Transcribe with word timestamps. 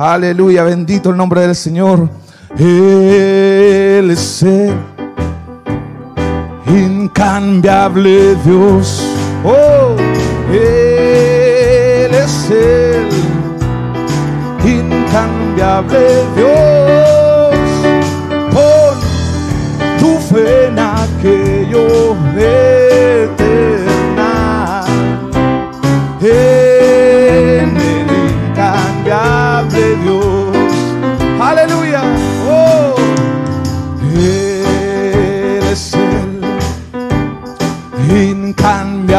Aleluya, 0.00 0.62
bendito 0.62 1.10
el 1.10 1.16
nombre 1.16 1.40
del 1.40 1.56
Señor. 1.56 2.08
Él 2.56 4.08
es 4.12 4.44
el 4.44 4.72
incambiable 6.68 8.36
Dios. 8.44 9.02
Oh, 9.44 9.96
Él 10.52 12.14
es 12.14 12.48
el 12.48 13.08
incambiable 14.64 15.98
Dios. 16.36 16.67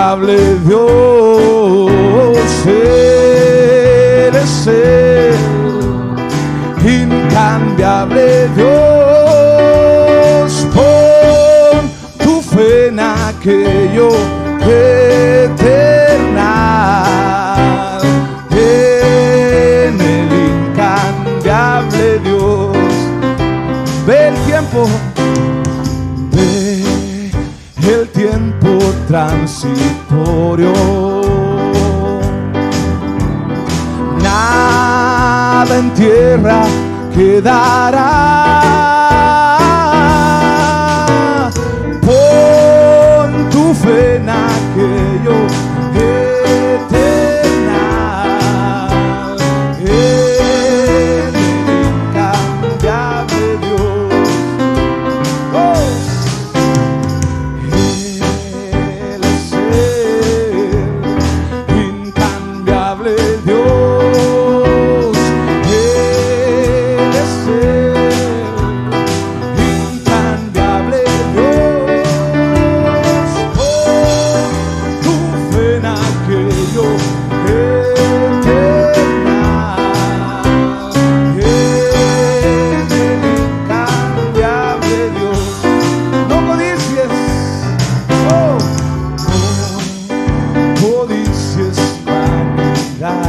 Incambiable 0.10 0.38
Dios. 0.66 1.92
Él 2.66 4.36
es 4.36 4.68
el 4.68 5.36
incambiable 6.84 8.50
Dios. 8.56 8.72
Pon 10.74 11.92
tu 12.18 12.42
fe 12.42 12.88
en 12.88 13.00
aquello 13.00 14.10
eterna. 15.46 16.48
En 18.52 20.02
el 20.02 20.30
incambiable 20.74 22.20
Dios. 22.24 22.78
Ve 24.08 24.28
el 24.30 24.36
tiempo. 24.46 24.90
Ve 26.32 26.84
el 27.88 28.08
tiempo 28.10 28.79
transitorio. 29.10 30.72
Nada 34.22 35.80
en 35.80 35.90
tierra 35.96 36.62
quedará. 37.16 38.79
God. 93.00 93.29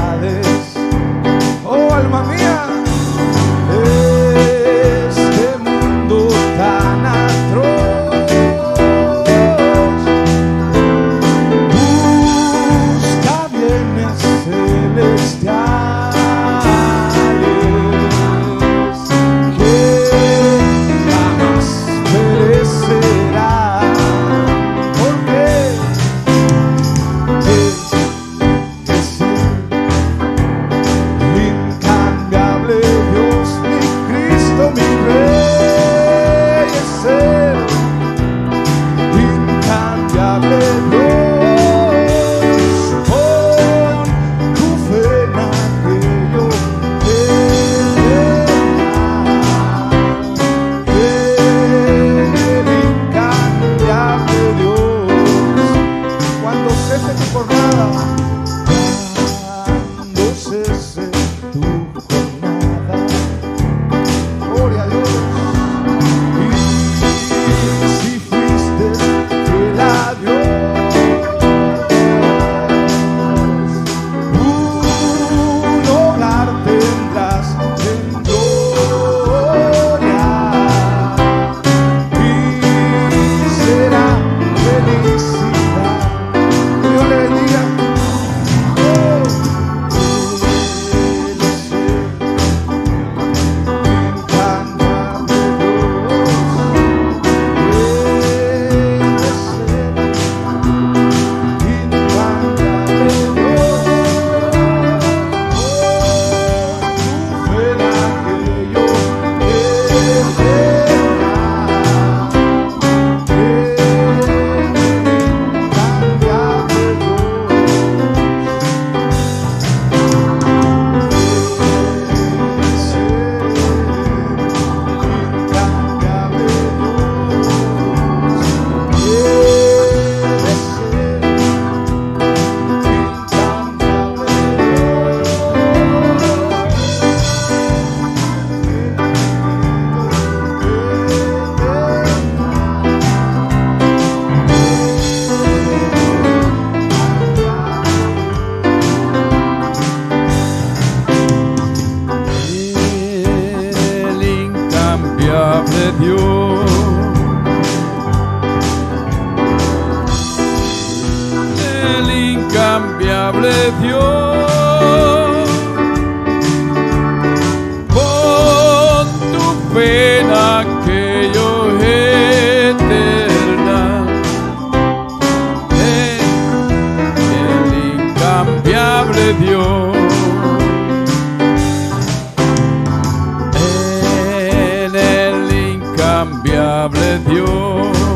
incambiable 186.30 187.18
Dios. 187.26 188.09